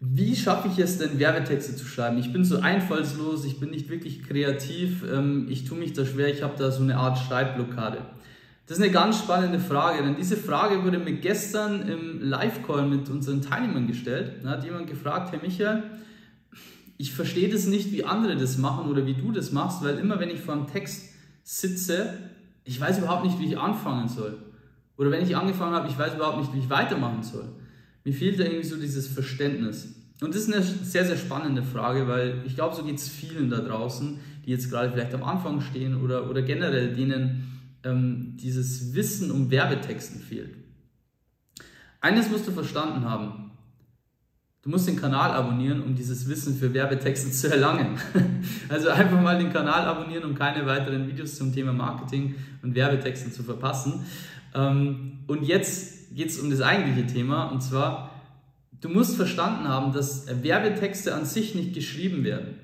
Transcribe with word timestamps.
wie 0.00 0.34
schaffe 0.34 0.68
ich 0.68 0.78
es 0.78 0.96
denn, 0.96 1.18
Werbetexte 1.18 1.76
zu 1.76 1.84
schreiben? 1.84 2.16
Ich 2.16 2.32
bin 2.32 2.42
so 2.42 2.58
einfallslos, 2.58 3.44
ich 3.44 3.60
bin 3.60 3.68
nicht 3.68 3.90
wirklich 3.90 4.22
kreativ, 4.22 5.04
ähm, 5.04 5.46
ich 5.50 5.66
tue 5.66 5.76
mich 5.76 5.92
da 5.92 6.06
schwer, 6.06 6.32
ich 6.32 6.42
habe 6.42 6.54
da 6.58 6.70
so 6.70 6.82
eine 6.82 6.96
Art 6.96 7.18
Schreibblockade. 7.18 7.98
Das 8.66 8.78
ist 8.78 8.82
eine 8.82 8.92
ganz 8.92 9.18
spannende 9.18 9.58
Frage, 9.58 10.02
denn 10.02 10.16
diese 10.16 10.38
Frage 10.38 10.84
wurde 10.84 10.98
mir 10.98 11.12
gestern 11.12 11.86
im 11.86 12.22
Live-Call 12.22 12.86
mit 12.86 13.10
unseren 13.10 13.42
Teilnehmern 13.42 13.86
gestellt. 13.88 14.36
Da 14.42 14.50
hat 14.50 14.64
jemand 14.64 14.86
gefragt, 14.86 15.32
Herr 15.32 15.42
Michael, 15.42 15.82
ich 16.96 17.12
verstehe 17.12 17.50
das 17.50 17.66
nicht, 17.66 17.92
wie 17.92 18.04
andere 18.04 18.36
das 18.36 18.56
machen 18.56 18.88
oder 18.88 19.04
wie 19.06 19.14
du 19.14 19.32
das 19.32 19.52
machst, 19.52 19.84
weil 19.84 19.98
immer 19.98 20.18
wenn 20.18 20.30
ich 20.30 20.40
vor 20.40 20.54
einem 20.54 20.66
Text 20.66 21.10
sitze, 21.42 22.14
ich 22.64 22.80
weiß 22.80 22.98
überhaupt 22.98 23.24
nicht, 23.24 23.38
wie 23.38 23.46
ich 23.46 23.58
anfangen 23.58 24.08
soll. 24.08 24.38
Oder 24.96 25.10
wenn 25.10 25.22
ich 25.22 25.36
angefangen 25.36 25.74
habe, 25.74 25.88
ich 25.88 25.98
weiß 25.98 26.14
überhaupt 26.14 26.38
nicht, 26.38 26.54
wie 26.54 26.60
ich 26.60 26.70
weitermachen 26.70 27.22
soll. 27.22 27.48
Mir 28.04 28.14
fehlt 28.14 28.38
da 28.38 28.44
irgendwie 28.44 28.66
so 28.66 28.76
dieses 28.76 29.06
Verständnis. 29.06 29.94
Und 30.20 30.34
das 30.34 30.42
ist 30.42 30.52
eine 30.52 30.62
sehr, 30.62 31.04
sehr 31.04 31.16
spannende 31.16 31.62
Frage, 31.62 32.06
weil 32.06 32.42
ich 32.44 32.54
glaube, 32.54 32.74
so 32.74 32.84
geht 32.84 32.96
es 32.96 33.08
vielen 33.08 33.48
da 33.50 33.58
draußen, 33.58 34.18
die 34.44 34.50
jetzt 34.50 34.70
gerade 34.70 34.92
vielleicht 34.92 35.14
am 35.14 35.22
Anfang 35.22 35.60
stehen 35.60 36.02
oder, 36.02 36.28
oder 36.28 36.42
generell 36.42 36.94
denen 36.94 37.50
ähm, 37.84 38.36
dieses 38.36 38.94
Wissen 38.94 39.30
um 39.30 39.50
Werbetexten 39.50 40.20
fehlt. 40.20 40.56
Eines 42.00 42.30
musst 42.30 42.46
du 42.46 42.52
verstanden 42.52 43.04
haben. 43.04 43.50
Du 44.62 44.68
musst 44.68 44.86
den 44.86 44.96
Kanal 44.96 45.30
abonnieren, 45.30 45.82
um 45.82 45.94
dieses 45.94 46.28
Wissen 46.28 46.54
für 46.54 46.72
Werbetexte 46.74 47.30
zu 47.32 47.50
erlangen. 47.50 47.98
Also 48.68 48.90
einfach 48.90 49.20
mal 49.20 49.38
den 49.38 49.52
Kanal 49.52 49.86
abonnieren, 49.86 50.24
um 50.24 50.34
keine 50.34 50.66
weiteren 50.66 51.08
Videos 51.08 51.36
zum 51.36 51.52
Thema 51.52 51.72
Marketing 51.72 52.34
und 52.62 52.74
Werbetexte 52.74 53.32
zu 53.32 53.42
verpassen. 53.42 54.04
Ähm, 54.54 55.20
und 55.26 55.44
jetzt 55.44 55.99
geht 56.10 56.30
es 56.30 56.38
um 56.38 56.50
das 56.50 56.60
eigentliche 56.60 57.06
Thema, 57.06 57.44
und 57.46 57.62
zwar, 57.62 58.10
du 58.80 58.88
musst 58.88 59.16
verstanden 59.16 59.68
haben, 59.68 59.92
dass 59.92 60.26
Werbetexte 60.42 61.14
an 61.14 61.24
sich 61.24 61.54
nicht 61.54 61.74
geschrieben 61.74 62.24
werden. 62.24 62.56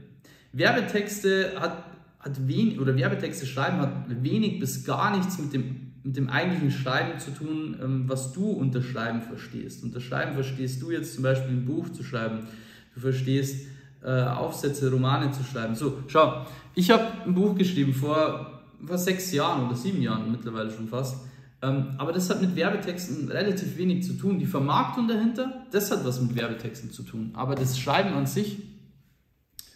Werbetexte 0.53 1.61
hat, 1.61 1.85
hat 2.19 2.49
wenig, 2.49 2.81
oder 2.81 2.97
Werbetexte 2.97 3.47
schreiben 3.47 3.79
hat 3.79 4.23
wenig 4.23 4.59
bis 4.59 4.85
gar 4.85 5.17
nichts 5.17 5.39
mit 5.39 5.53
dem, 5.53 5.93
mit 6.03 6.17
dem 6.17 6.29
eigentlichen 6.29 6.71
Schreiben 6.71 7.19
zu 7.19 7.31
tun, 7.33 7.77
ähm, 7.83 8.05
was 8.07 8.33
du 8.33 8.51
unter 8.51 8.83
Schreiben 8.83 9.23
verstehst. 9.23 9.83
Unter 9.85 10.01
Schreiben 10.01 10.35
verstehst 10.35 10.81
du 10.83 10.91
jetzt 10.91 11.15
zum 11.15 11.23
Beispiel 11.23 11.51
ein 11.51 11.65
Buch 11.65 11.91
zu 11.91 12.03
schreiben, 12.03 12.47
du 12.95 13.01
verstehst 13.01 13.67
äh, 14.03 14.23
Aufsätze, 14.23 14.91
Romane 14.91 15.31
zu 15.33 15.43
schreiben. 15.43 15.75
So, 15.75 15.99
schau, 16.07 16.47
ich 16.75 16.91
habe 16.91 17.05
ein 17.27 17.35
Buch 17.35 17.55
geschrieben 17.55 17.93
vor, 17.93 18.63
vor 18.85 18.99
sechs 18.99 19.33
Jahren 19.33 19.67
oder 19.67 19.77
sieben 19.77 20.01
Jahren 20.01 20.31
mittlerweile 20.31 20.71
schon 20.71 20.89
fast. 20.89 21.17
Ähm, 21.63 21.95
aber 21.99 22.13
das 22.13 22.29
hat 22.29 22.41
mit 22.41 22.55
Werbetexten 22.55 23.29
relativ 23.31 23.77
wenig 23.77 24.05
zu 24.05 24.15
tun. 24.15 24.39
Die 24.39 24.47
Vermarktung 24.47 25.09
dahinter, 25.09 25.67
das 25.71 25.91
hat 25.91 26.05
was 26.05 26.21
mit 26.21 26.37
Werbetexten 26.37 26.91
zu 26.91 27.03
tun. 27.03 27.31
Aber 27.35 27.55
das 27.55 27.79
Schreiben 27.79 28.15
an 28.15 28.27
sich 28.27 28.59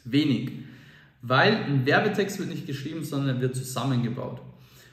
wenig. 0.05 0.53
Weil 1.22 1.55
ein 1.64 1.87
Werbetext 1.87 2.39
wird 2.39 2.48
nicht 2.48 2.67
geschrieben, 2.67 3.05
sondern 3.05 3.37
er 3.37 3.41
wird 3.41 3.56
zusammengebaut. 3.56 4.41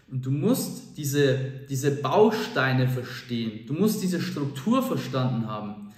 Und 0.10 0.26
du 0.26 0.32
musst 0.32 0.98
diese, 0.98 1.38
diese 1.70 1.92
Bausteine 1.92 2.88
verstehen. 2.88 3.66
Du 3.68 3.74
musst 3.74 4.02
diese 4.02 4.22
Struktur 4.22 4.82
verstanden 4.82 5.48
haben. 5.48 5.90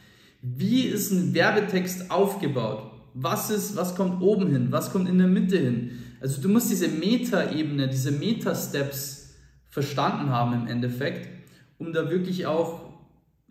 Wie 0.41 0.81
ist 0.81 1.11
ein 1.11 1.33
Werbetext 1.33 2.09
aufgebaut? 2.09 2.91
Was 3.13 3.49
ist, 3.49 3.75
was 3.75 3.95
kommt 3.95 4.21
oben 4.21 4.49
hin? 4.51 4.67
Was 4.71 4.91
kommt 4.91 5.09
in 5.09 5.17
der 5.17 5.27
Mitte 5.27 5.57
hin? 5.57 5.91
Also 6.21 6.41
du 6.41 6.49
musst 6.49 6.71
diese 6.71 6.87
Meta-Ebene, 6.87 7.87
diese 7.87 8.11
Meta-Steps 8.11 9.28
verstanden 9.69 10.29
haben 10.29 10.53
im 10.53 10.67
Endeffekt, 10.67 11.29
um 11.77 11.93
da 11.93 12.09
wirklich 12.09 12.45
auch 12.45 12.89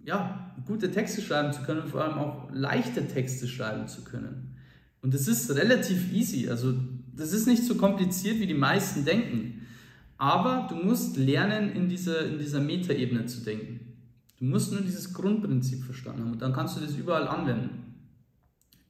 ja, 0.05 0.53
gute 0.67 0.91
Texte 0.91 1.23
schreiben 1.23 1.53
zu 1.53 1.63
können 1.63 1.83
und 1.83 1.89
vor 1.89 2.03
allem 2.03 2.19
auch 2.19 2.49
leichte 2.53 3.07
Texte 3.07 3.47
schreiben 3.47 3.89
zu 3.89 4.03
können. 4.05 4.57
Und 5.01 5.15
das 5.15 5.29
ist 5.29 5.55
relativ 5.55 6.13
easy, 6.13 6.49
also 6.49 6.75
das 7.15 7.33
ist 7.33 7.47
nicht 7.47 7.65
so 7.65 7.77
kompliziert, 7.77 8.41
wie 8.41 8.47
die 8.47 8.55
meisten 8.55 9.05
denken. 9.05 9.67
Aber 10.17 10.67
du 10.69 10.75
musst 10.75 11.17
lernen, 11.17 11.71
in 11.73 11.89
dieser, 11.89 12.27
in 12.27 12.39
dieser 12.39 12.61
Metaebene 12.61 13.27
zu 13.27 13.41
denken. 13.41 13.81
Du 14.39 14.45
musst 14.45 14.73
nur 14.73 14.81
dieses 14.81 15.15
Grundprinzip 15.15 15.85
verstanden 15.85 16.23
haben 16.23 16.33
und 16.33 16.43
dann 16.43 16.53
kannst 16.53 16.77
du 16.77 16.81
das 16.81 16.97
überall 16.97 17.29
anwenden. 17.29 17.89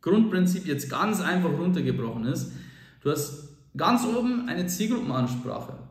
Grundprinzip 0.01 0.67
jetzt 0.67 0.89
ganz 0.89 1.21
einfach 1.21 1.51
runtergebrochen 1.51 2.25
ist, 2.25 2.53
du 3.03 3.11
hast 3.11 3.49
ganz 3.77 4.05
oben 4.05 4.49
eine 4.49 4.67
Zielgruppenansprache. 4.67 5.88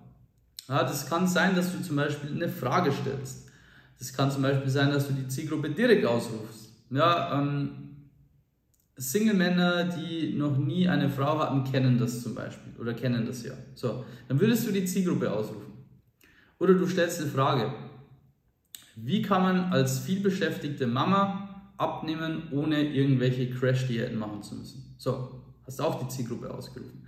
Ja, 0.68 0.84
das 0.84 1.10
kann 1.10 1.28
sein, 1.28 1.56
dass 1.56 1.72
du 1.72 1.82
zum 1.82 1.96
Beispiel 1.96 2.32
eine 2.32 2.50
Frage 2.50 2.92
stellst. 2.92 3.48
Das 4.00 4.14
kann 4.14 4.30
zum 4.30 4.42
Beispiel 4.42 4.70
sein, 4.70 4.92
dass 4.92 5.08
du 5.08 5.14
die 5.14 5.28
Zielgruppe 5.28 5.70
direkt 5.70 6.06
ausrufst. 6.06 6.72
Ja, 6.90 7.40
ähm, 7.40 7.88
Single-Männer, 8.98 9.86
die 9.86 10.34
noch 10.34 10.58
nie 10.58 10.88
eine 10.88 11.10
Frau 11.10 11.40
hatten, 11.40 11.64
kennen 11.64 11.98
das 11.98 12.24
zum 12.24 12.36
Beispiel 12.36 12.74
oder 12.80 12.94
kennen 12.94 13.26
das 13.26 13.44
ja. 13.44 13.54
So, 13.76 14.06
dann 14.28 14.40
würdest 14.40 14.68
du 14.68 14.72
die 14.72 14.86
Zielgruppe 14.86 15.32
ausrufen. 15.32 15.74
Oder 16.60 16.74
du 16.74 16.88
stellst 16.88 17.22
eine 17.22 17.30
Frage. 17.30 17.74
Wie 18.96 19.22
kann 19.22 19.44
man 19.44 19.72
als 19.72 20.00
vielbeschäftigte 20.00 20.88
Mama 20.88 21.72
abnehmen, 21.78 22.48
ohne 22.52 22.82
irgendwelche 22.82 23.52
Crash-Diäten 23.52 24.18
machen 24.18 24.42
zu 24.42 24.56
müssen? 24.56 24.96
So, 24.98 25.44
hast 25.66 25.80
auch 25.80 26.02
die 26.04 26.08
Zielgruppe 26.08 26.52
ausgerufen. 26.52 27.06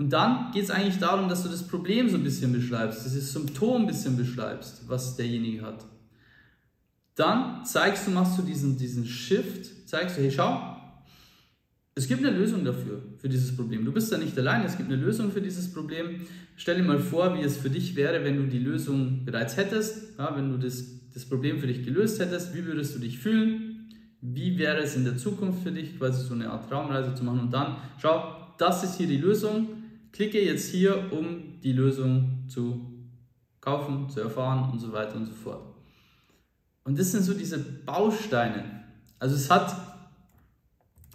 Und 0.00 0.08
dann 0.14 0.50
geht 0.50 0.62
es 0.62 0.70
eigentlich 0.70 0.98
darum, 0.98 1.28
dass 1.28 1.42
du 1.42 1.50
das 1.50 1.62
Problem 1.62 2.08
so 2.08 2.16
ein 2.16 2.24
bisschen 2.24 2.54
beschreibst, 2.54 3.04
dieses 3.04 3.34
Symptom 3.34 3.82
ein 3.82 3.86
bisschen 3.86 4.16
beschreibst, 4.16 4.88
was 4.88 5.14
derjenige 5.14 5.60
hat. 5.60 5.84
Dann 7.16 7.66
zeigst 7.66 8.06
du, 8.06 8.10
machst 8.10 8.38
du 8.38 8.42
diesen, 8.42 8.78
diesen 8.78 9.04
Shift, 9.04 9.86
zeigst 9.86 10.16
du, 10.16 10.22
hey, 10.22 10.30
schau, 10.30 10.74
es 11.94 12.08
gibt 12.08 12.24
eine 12.24 12.34
Lösung 12.34 12.64
dafür, 12.64 13.02
für 13.18 13.28
dieses 13.28 13.54
Problem. 13.54 13.84
Du 13.84 13.92
bist 13.92 14.10
da 14.10 14.16
nicht 14.16 14.38
allein, 14.38 14.64
es 14.64 14.78
gibt 14.78 14.90
eine 14.90 14.98
Lösung 14.98 15.30
für 15.32 15.42
dieses 15.42 15.70
Problem. 15.70 16.22
Stell 16.56 16.78
dir 16.78 16.82
mal 16.82 16.98
vor, 16.98 17.38
wie 17.38 17.42
es 17.42 17.58
für 17.58 17.68
dich 17.68 17.94
wäre, 17.94 18.24
wenn 18.24 18.38
du 18.38 18.44
die 18.44 18.58
Lösung 18.58 19.26
bereits 19.26 19.58
hättest, 19.58 20.18
ja, 20.18 20.34
wenn 20.34 20.50
du 20.50 20.56
das, 20.56 20.82
das 21.12 21.26
Problem 21.26 21.58
für 21.58 21.66
dich 21.66 21.84
gelöst 21.84 22.20
hättest, 22.20 22.54
wie 22.54 22.64
würdest 22.64 22.94
du 22.94 23.00
dich 23.00 23.18
fühlen? 23.18 23.90
Wie 24.22 24.56
wäre 24.56 24.78
es 24.78 24.96
in 24.96 25.04
der 25.04 25.18
Zukunft 25.18 25.62
für 25.62 25.72
dich, 25.72 25.98
quasi 25.98 26.26
so 26.26 26.32
eine 26.32 26.48
Art 26.48 26.70
Traumreise 26.70 27.14
zu 27.14 27.22
machen? 27.22 27.40
Und 27.40 27.50
dann, 27.50 27.76
schau, 28.00 28.34
das 28.56 28.82
ist 28.82 28.96
hier 28.96 29.06
die 29.06 29.18
Lösung, 29.18 29.79
Klicke 30.12 30.44
jetzt 30.44 30.70
hier, 30.70 31.12
um 31.12 31.60
die 31.62 31.72
Lösung 31.72 32.44
zu 32.48 32.90
kaufen, 33.60 34.08
zu 34.08 34.20
erfahren 34.20 34.70
und 34.70 34.78
so 34.78 34.92
weiter 34.92 35.16
und 35.16 35.26
so 35.26 35.32
fort. 35.32 35.74
Und 36.84 36.98
das 36.98 37.12
sind 37.12 37.22
so 37.22 37.34
diese 37.34 37.58
Bausteine. 37.58 38.84
Also 39.18 39.36
es 39.36 39.50
hat, 39.50 39.76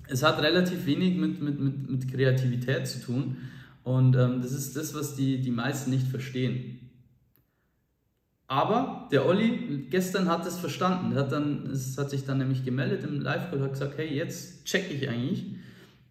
es 0.07 0.23
hat 0.23 0.41
relativ 0.41 0.85
wenig 0.85 1.17
mit, 1.17 1.41
mit, 1.41 1.59
mit, 1.59 1.89
mit 1.89 2.11
Kreativität 2.11 2.88
zu 2.88 3.01
tun. 3.01 3.38
Und 3.84 4.16
ähm, 4.16 4.41
das 4.41 4.51
ist 4.51 4.75
das, 4.75 4.94
was 4.94 5.16
die, 5.16 5.41
die 5.41 5.51
meisten 5.51 5.91
nicht 5.91 6.07
verstehen. 6.07 6.85
Aber 8.47 9.07
der 9.11 9.25
Olli 9.25 9.88
gestern 9.89 10.29
hat 10.29 10.45
es 10.45 10.57
verstanden. 10.57 11.13
Er 11.13 11.22
hat, 11.22 11.31
dann, 11.31 11.67
es 11.72 11.97
hat 11.97 12.11
sich 12.11 12.25
dann 12.25 12.38
nämlich 12.38 12.63
gemeldet 12.63 13.03
im 13.03 13.22
Live-Call 13.22 13.57
und 13.57 13.63
hat 13.63 13.73
gesagt, 13.73 13.97
hey, 13.97 14.13
jetzt 14.13 14.66
checke 14.66 14.94
ich 14.94 15.09
eigentlich, 15.09 15.45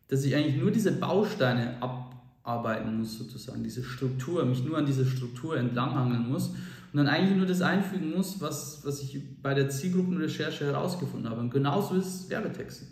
dass 0.09 0.25
ich 0.25 0.35
eigentlich 0.35 0.57
nur 0.57 0.73
diese 0.73 0.93
Bausteine 0.93 1.81
ab, 1.81 2.04
arbeiten 2.45 2.99
muss, 2.99 3.19
sozusagen, 3.19 3.65
diese 3.65 3.83
Struktur, 3.83 4.45
mich 4.45 4.63
nur 4.63 4.79
an 4.79 4.87
diese 4.87 5.07
Struktur 5.07 5.57
entlanghangeln 5.57 6.29
muss 6.31 6.49
und 6.49 6.99
dann 6.99 7.09
eigentlich 7.09 7.37
nur 7.37 7.47
das 7.47 7.63
einfügen 7.63 8.13
muss, 8.15 8.41
was, 8.41 8.85
was 8.85 9.03
ich 9.03 9.21
bei 9.43 9.55
der 9.55 9.71
Zielgruppenrecherche 9.71 10.67
herausgefunden 10.67 11.29
habe. 11.29 11.41
Und 11.41 11.51
genauso 11.51 11.97
ist 11.97 12.07
es 12.07 12.31
Werbetexten. 12.31 12.87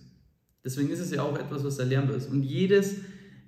Deswegen 0.65 0.91
ist 0.91 1.01
es 1.01 1.11
ja 1.11 1.23
auch 1.23 1.39
etwas, 1.39 1.65
was 1.65 1.79
erlernbar 1.79 2.17
ist. 2.17 2.31
Und 2.31 2.43
jedes, 2.43 2.97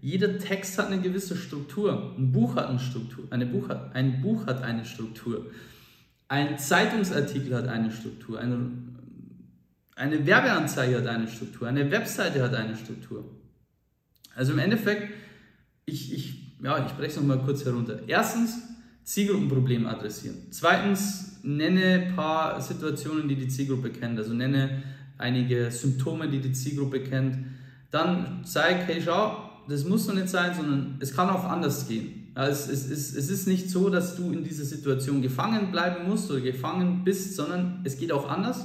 jeder 0.01 0.39
Text 0.39 0.79
hat 0.79 0.89
eine 0.89 1.01
gewisse 1.01 1.37
Struktur. 1.37 2.15
Ein 2.19 2.33
Buch 2.33 2.57
hat 2.57 2.69
eine 2.69 2.79
Struktur. 2.79 3.25
Eine 3.31 3.47
Buch 3.47 3.69
hat, 3.69 3.95
ein 3.95 4.21
Buch 4.21 4.47
hat 4.47 4.63
eine 4.63 4.85
Struktur. 4.85 5.47
Ein 6.29 6.59
Zeitungsartikel 6.59 7.55
hat 7.55 7.69
eine 7.69 7.91
Struktur. 7.91 8.39
Eine, 8.39 8.71
eine 9.97 10.27
Werbeanzeige 10.27 10.99
hat 10.99 11.07
eine 11.07 11.29
Struktur. 11.29 11.67
Eine 11.67 11.91
Webseite 11.91 12.43
hat 12.43 12.55
eine 12.55 12.77
Struktur. 12.77 13.25
Also 14.35 14.53
im 14.53 14.59
Endeffekt 14.59 15.13
ich, 15.87 16.13
ich, 16.13 16.35
ja, 16.63 16.85
ich 16.87 16.93
breche 16.93 17.11
es 17.11 17.17
nochmal 17.17 17.41
kurz 17.41 17.65
herunter. 17.65 18.01
Erstens, 18.07 18.59
Zielgruppenproblem 19.05 19.87
adressieren. 19.87 20.37
Zweitens, 20.51 21.39
nenne 21.43 22.07
ein 22.07 22.17
paar 22.17 22.61
Situationen, 22.61 23.29
die 23.29 23.37
die 23.37 23.49
Zielgruppe 23.49 23.91
kennt. 23.91 24.19
Also 24.19 24.33
nenne 24.33 24.83
einige 25.19 25.71
Symptome, 25.71 26.29
die 26.29 26.41
die 26.41 26.53
Zielgruppe 26.53 27.01
kennt. 27.01 27.39
Dann 27.91 28.45
zeig, 28.45 28.87
hey, 28.87 29.03
schau, 29.05 29.51
das 29.69 29.85
muss 29.85 30.07
doch 30.07 30.15
nicht 30.15 30.29
sein, 30.29 30.55
sondern 30.55 30.97
es 31.01 31.15
kann 31.15 31.29
auch 31.29 31.45
anders 31.45 31.87
gehen. 31.87 32.33
Ja, 32.35 32.49
es, 32.49 32.67
es, 32.69 32.91
es, 32.91 33.15
es 33.15 33.31
ist 33.31 33.47
nicht 33.47 33.71
so, 33.71 33.91
dass 33.91 34.17
du 34.17 34.33
in 34.33 34.43
dieser 34.43 34.65
Situation 34.65 35.23
gefangen 35.23 35.71
bleiben 35.71 36.09
musst 36.09 36.31
oder 36.31 36.41
gefangen 36.41 37.05
bist, 37.05 37.37
sondern 37.37 37.81
es 37.85 37.99
geht 37.99 38.11
auch 38.11 38.29
anders. 38.29 38.65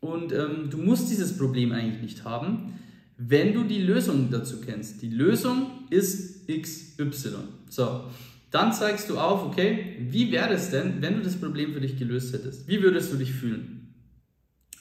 Und 0.00 0.32
ähm, 0.32 0.70
du 0.70 0.78
musst 0.78 1.10
dieses 1.10 1.36
Problem 1.36 1.72
eigentlich 1.72 2.00
nicht 2.00 2.24
haben 2.24 2.72
wenn 3.22 3.52
du 3.52 3.64
die 3.64 3.82
Lösung 3.82 4.30
dazu 4.30 4.60
kennst. 4.60 5.02
Die 5.02 5.10
Lösung 5.10 5.84
ist 5.90 6.48
XY. 6.48 7.36
So, 7.68 8.04
dann 8.50 8.72
zeigst 8.72 9.10
du 9.10 9.18
auf, 9.18 9.44
okay, 9.44 9.96
wie 10.08 10.32
wäre 10.32 10.54
es 10.54 10.70
denn, 10.70 11.02
wenn 11.02 11.16
du 11.16 11.22
das 11.22 11.36
Problem 11.36 11.72
für 11.72 11.80
dich 11.80 11.98
gelöst 11.98 12.32
hättest? 12.32 12.66
Wie 12.66 12.82
würdest 12.82 13.12
du 13.12 13.16
dich 13.16 13.32
fühlen? 13.32 13.94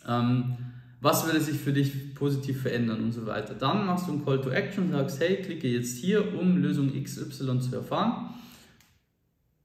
Ähm, 0.07 0.55
Was 1.01 1.25
würde 1.25 1.41
sich 1.41 1.57
für 1.57 1.73
dich 1.73 2.15
positiv 2.15 2.61
verändern 2.61 3.01
und 3.01 3.13
so 3.13 3.25
weiter. 3.25 3.53
Dann 3.53 3.85
machst 3.85 4.07
du 4.07 4.13
ein 4.13 4.25
Call 4.25 4.41
to 4.41 4.49
Action 4.49 4.85
und 4.85 4.91
sagst, 4.91 5.19
hey, 5.21 5.41
klicke 5.41 5.67
jetzt 5.67 5.97
hier, 5.97 6.37
um 6.37 6.57
Lösung 6.57 6.91
XY 6.91 7.59
zu 7.59 7.75
erfahren. 7.75 8.35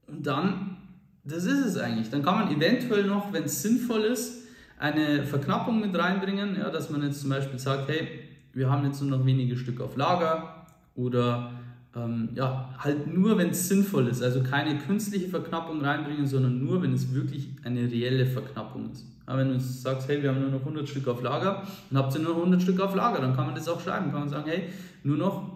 Und 0.07 0.27
dann, 0.27 0.77
das 1.25 1.45
ist 1.45 1.67
es 1.67 1.77
eigentlich. 1.77 2.11
Dann 2.11 2.23
kann 2.23 2.47
man 2.47 2.57
eventuell 2.57 3.05
noch, 3.05 3.33
wenn 3.33 3.45
es 3.45 3.63
sinnvoll 3.63 4.03
ist, 4.03 4.45
eine 4.79 5.25
Verknappung 5.25 5.81
mit 5.81 5.97
reinbringen, 5.97 6.57
ja, 6.57 6.71
dass 6.71 6.91
man 6.91 7.03
jetzt 7.03 7.21
zum 7.21 7.31
Beispiel 7.31 7.59
sagt, 7.59 7.89
hey, 7.89 8.24
wir 8.55 8.71
haben 8.71 8.87
jetzt 8.87 9.03
nur 9.03 9.19
noch 9.19 9.27
wenige 9.27 9.57
Stück 9.57 9.81
auf 9.81 9.97
Lager 9.97 10.67
oder 10.95 11.53
ähm, 11.97 12.31
ja, 12.35 12.75
halt 12.79 13.13
nur, 13.13 13.39
wenn 13.39 13.51
es 13.51 13.69
sinnvoll 13.69 14.09
ist. 14.09 14.23
Also 14.23 14.43
keine 14.43 14.79
künstliche 14.79 15.29
Verknappung 15.29 15.81
reinbringen, 15.81 16.27
sondern 16.27 16.65
nur, 16.65 16.83
wenn 16.83 16.93
es 16.93 17.15
wirklich 17.15 17.51
eine 17.63 17.91
reelle 17.91 18.27
Verknappung 18.27 18.91
ist. 18.91 19.07
Aber 19.27 19.39
wenn 19.39 19.49
du 19.49 19.61
sagst, 19.61 20.09
hey, 20.09 20.23
wir 20.23 20.31
haben 20.31 20.41
nur 20.41 20.51
noch 20.51 20.61
100 20.61 20.89
Stück 20.89 21.09
auf 21.09 21.23
Lager, 21.23 21.63
dann 21.91 21.99
habt 21.99 22.15
ihr 22.15 22.21
nur 22.21 22.33
noch 22.33 22.41
100 22.41 22.63
Stück 22.63 22.81
auf 22.81 22.95
Lager, 22.95 23.21
dann 23.21 23.35
kann 23.35 23.47
man 23.47 23.55
das 23.55 23.69
auch 23.69 23.81
schreiben. 23.81 24.11
Kann 24.11 24.21
man 24.21 24.29
sagen, 24.29 24.49
hey, 24.49 24.65
nur 25.03 25.17
noch 25.17 25.55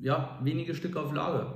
ja, 0.00 0.38
wenige 0.42 0.74
Stück 0.74 0.96
auf 0.96 1.12
Lager. 1.12 1.54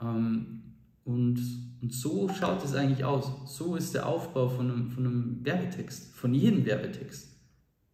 Ähm, 0.00 0.62
und, 1.04 1.38
und 1.82 1.92
so 1.92 2.28
schaut 2.28 2.64
es 2.64 2.74
eigentlich 2.74 3.04
aus. 3.04 3.30
So 3.46 3.76
ist 3.76 3.94
der 3.94 4.06
Aufbau 4.06 4.48
von 4.48 4.70
einem, 4.70 4.90
von 4.90 5.06
einem 5.06 5.40
Werbetext, 5.44 6.14
von 6.14 6.34
jedem 6.34 6.64
Werbetext. 6.64 7.35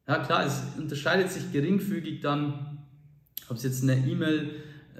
Ja 0.06 0.18
klar, 0.18 0.46
es 0.46 0.62
unterscheidet 0.76 1.30
sich 1.30 1.52
geringfügig 1.52 2.20
dann, 2.20 2.78
ob 3.48 3.56
es 3.56 3.62
jetzt 3.62 3.82
eine 3.82 3.96
E-Mail, 3.96 4.50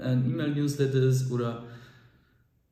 ein 0.01 0.25
E-Mail-Newsletter 0.25 1.03
ist 1.03 1.31
oder 1.31 1.65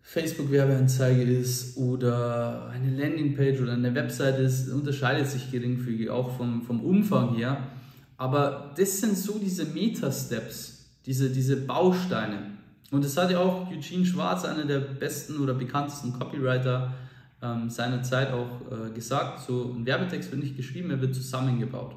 Facebook-Werbeanzeige 0.03 1.23
ist 1.23 1.77
oder 1.77 2.69
eine 2.69 2.97
Landingpage 2.97 3.61
oder 3.61 3.73
eine 3.73 3.95
Website 3.95 4.39
ist, 4.39 4.69
unterscheidet 4.69 5.29
sich 5.29 5.51
geringfügig, 5.51 6.11
auch 6.11 6.37
vom, 6.37 6.63
vom 6.63 6.81
Umfang 6.81 7.35
her. 7.35 7.69
Aber 8.17 8.75
das 8.77 9.01
sind 9.01 9.17
so 9.17 9.39
diese 9.39 9.67
Meta-Steps, 9.67 10.91
diese, 11.07 11.31
diese 11.31 11.57
Bausteine. 11.57 12.59
Und 12.91 13.05
das 13.05 13.17
hat 13.17 13.31
ja 13.31 13.39
auch 13.39 13.71
Eugene 13.71 14.05
Schwarz, 14.05 14.45
einer 14.45 14.65
der 14.65 14.81
besten 14.81 15.39
oder 15.39 15.55
bekanntesten 15.55 16.13
Copywriter 16.13 16.93
ähm, 17.41 17.71
seiner 17.71 18.03
Zeit 18.03 18.33
auch 18.33 18.61
äh, 18.71 18.91
gesagt. 18.91 19.41
So 19.47 19.75
ein 19.77 19.87
Werbetext 19.87 20.31
wird 20.31 20.43
nicht 20.43 20.57
geschrieben, 20.57 20.91
er 20.91 21.01
wird 21.01 21.15
zusammengebaut. 21.15 21.95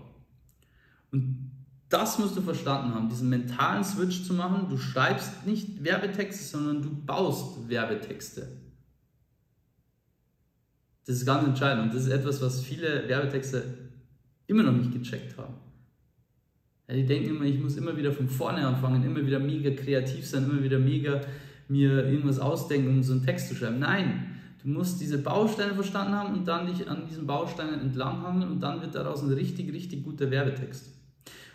Und 1.13 1.51
das 1.87 2.17
musst 2.17 2.35
du 2.35 2.41
verstanden 2.41 2.95
haben, 2.95 3.07
diesen 3.07 3.29
mentalen 3.29 3.83
Switch 3.83 4.23
zu 4.23 4.33
machen. 4.33 4.67
Du 4.67 4.77
schreibst 4.77 5.45
nicht 5.45 5.83
Werbetexte, 5.83 6.43
sondern 6.43 6.81
du 6.81 6.89
baust 6.89 7.69
Werbetexte. 7.69 8.47
Das 11.05 11.17
ist 11.17 11.25
ganz 11.25 11.45
entscheidend 11.45 11.85
und 11.85 11.93
das 11.93 12.07
ist 12.07 12.11
etwas, 12.11 12.41
was 12.41 12.61
viele 12.61 13.07
Werbetexte 13.07 13.63
immer 14.47 14.63
noch 14.63 14.73
nicht 14.73 14.91
gecheckt 14.91 15.37
haben. 15.37 15.53
Ja, 16.87 16.95
die 16.95 17.05
denken 17.05 17.29
immer, 17.29 17.45
ich 17.45 17.59
muss 17.59 17.77
immer 17.77 17.95
wieder 17.95 18.11
von 18.11 18.27
vorne 18.27 18.65
anfangen, 18.65 19.03
immer 19.03 19.25
wieder 19.25 19.39
mega 19.39 19.71
kreativ 19.71 20.25
sein, 20.25 20.45
immer 20.45 20.63
wieder 20.63 20.79
mega 20.79 21.21
mir 21.67 22.05
irgendwas 22.05 22.39
ausdenken, 22.39 22.89
um 22.89 23.03
so 23.03 23.13
einen 23.13 23.25
Text 23.25 23.49
zu 23.49 23.55
schreiben. 23.55 23.79
Nein, 23.79 24.39
du 24.63 24.69
musst 24.69 24.99
diese 24.99 25.17
Bausteine 25.19 25.75
verstanden 25.75 26.13
haben 26.13 26.33
und 26.33 26.47
dann 26.47 26.67
dich 26.67 26.89
an 26.89 27.07
diesen 27.07 27.27
Bausteinen 27.27 27.81
entlanghangeln 27.81 28.51
und 28.51 28.61
dann 28.61 28.81
wird 28.81 28.95
daraus 28.95 29.21
ein 29.21 29.31
richtig, 29.31 29.71
richtig 29.71 30.03
guter 30.03 30.31
Werbetext. 30.31 30.92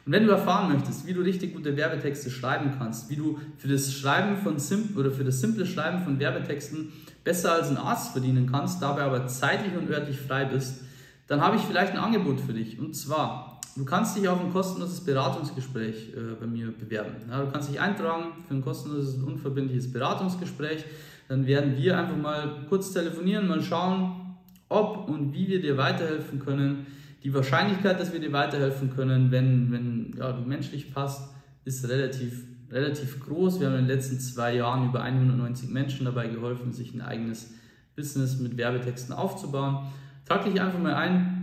Und 0.08 0.14
wenn 0.14 0.25
du 0.25 0.31
erfahren 0.31 0.72
möchtest, 0.72 1.06
wie 1.06 1.12
du 1.12 1.20
richtig 1.20 1.52
gute 1.52 1.76
Werbetexte 1.76 2.31
schreiben 2.31 2.72
kannst, 2.78 3.10
wie 3.10 3.16
du 3.16 3.38
für 3.58 3.69
das 3.69 3.93
Schreiben 3.93 4.38
von 4.38 4.58
Sim 4.58 4.96
oder 4.96 5.10
für 5.10 5.22
das 5.22 5.38
simple 5.38 5.66
Schreiben 5.66 6.02
von 6.02 6.19
Werbetexten 6.19 6.90
besser 7.25 7.52
als 7.52 7.69
ein 7.69 7.76
Arzt 7.76 8.12
verdienen 8.12 8.50
kannst, 8.50 8.81
dabei 8.81 9.02
aber 9.02 9.26
zeitlich 9.26 9.76
und 9.76 9.90
örtlich 9.90 10.19
frei 10.19 10.46
bist, 10.46 10.81
dann 11.26 11.43
habe 11.43 11.56
ich 11.56 11.62
vielleicht 11.62 11.93
ein 11.93 11.99
Angebot 11.99 12.40
für 12.40 12.55
dich. 12.55 12.78
Und 12.78 12.96
zwar, 12.96 13.60
du 13.76 13.84
kannst 13.84 14.16
dich 14.16 14.26
auf 14.31 14.40
ein 14.40 14.50
kostenloses 14.50 15.05
Beratungsgespräch 15.05 16.14
äh, 16.14 16.37
bei 16.40 16.46
mir 16.46 16.72
bewerben. 16.72 17.16
Ja, 17.28 17.44
du 17.44 17.50
kannst 17.52 17.69
dich 17.69 17.78
eintragen 17.78 18.28
für 18.46 18.54
ein 18.54 18.62
kostenloses 18.62 19.16
und 19.16 19.25
unverbindliches 19.25 19.93
Beratungsgespräch. 19.93 20.87
Dann 21.28 21.46
werden 21.46 21.76
wir 21.76 21.99
einfach 21.99 22.16
mal 22.16 22.64
kurz 22.70 22.94
telefonieren, 22.94 23.46
mal 23.46 23.61
schauen, 23.61 24.38
ob 24.70 25.06
und 25.06 25.34
wie 25.34 25.49
wir 25.49 25.61
dir 25.61 25.76
weiterhelfen 25.76 26.38
können 26.38 26.87
die 27.22 27.34
Wahrscheinlichkeit, 27.34 27.98
dass 27.98 28.12
wir 28.12 28.20
dir 28.20 28.32
weiterhelfen 28.32 28.94
können, 28.94 29.30
wenn, 29.30 29.72
wenn 29.72 30.14
ja, 30.16 30.32
du 30.32 30.42
menschlich 30.42 30.92
passt, 30.92 31.34
ist 31.64 31.88
relativ, 31.88 32.44
relativ 32.70 33.20
groß. 33.20 33.60
Wir 33.60 33.68
haben 33.68 33.74
in 33.74 33.86
den 33.86 33.96
letzten 33.96 34.20
zwei 34.20 34.54
Jahren 34.54 34.88
über 34.88 35.02
190 35.02 35.70
Menschen 35.70 36.04
dabei 36.04 36.28
geholfen, 36.28 36.72
sich 36.72 36.94
ein 36.94 37.00
eigenes 37.00 37.52
Business 37.96 38.38
mit 38.38 38.56
Werbetexten 38.56 39.14
aufzubauen. 39.14 39.88
Trag 40.24 40.44
dich 40.44 40.60
einfach 40.60 40.78
mal 40.78 40.94
ein. 40.94 41.34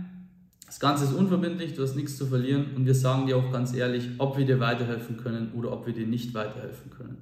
Das 0.66 0.80
Ganze 0.80 1.04
ist 1.04 1.12
unverbindlich, 1.12 1.74
du 1.74 1.82
hast 1.82 1.94
nichts 1.94 2.16
zu 2.16 2.26
verlieren 2.26 2.74
und 2.74 2.86
wir 2.86 2.94
sagen 2.94 3.26
dir 3.26 3.36
auch 3.36 3.52
ganz 3.52 3.72
ehrlich, 3.72 4.08
ob 4.18 4.36
wir 4.36 4.44
dir 4.44 4.58
weiterhelfen 4.58 5.16
können 5.16 5.52
oder 5.54 5.70
ob 5.72 5.86
wir 5.86 5.94
dir 5.94 6.06
nicht 6.06 6.34
weiterhelfen 6.34 6.90
können. 6.90 7.18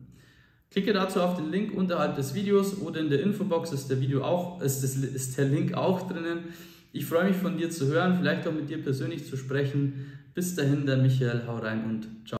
Klicke 0.70 0.92
dazu 0.92 1.20
auf 1.20 1.36
den 1.36 1.50
Link 1.50 1.72
unterhalb 1.72 2.16
des 2.16 2.34
Videos 2.34 2.80
oder 2.80 3.00
in 3.00 3.10
der 3.10 3.22
Infobox 3.22 3.72
ist 3.72 3.90
der 3.90 4.00
Video 4.00 4.24
auch, 4.24 4.60
ist, 4.60 4.82
das, 4.82 4.96
ist 4.96 5.36
der 5.36 5.44
Link 5.44 5.74
auch 5.74 6.08
drinnen. 6.08 6.38
Ich 6.96 7.06
freue 7.06 7.24
mich 7.24 7.36
von 7.36 7.56
dir 7.58 7.70
zu 7.70 7.88
hören, 7.88 8.16
vielleicht 8.16 8.46
auch 8.46 8.52
mit 8.52 8.70
dir 8.70 8.80
persönlich 8.80 9.26
zu 9.26 9.36
sprechen. 9.36 10.12
Bis 10.32 10.54
dahin, 10.54 10.86
der 10.86 10.96
Michael, 10.96 11.42
hau 11.44 11.56
rein 11.56 11.84
und 11.84 12.06
ciao. 12.24 12.32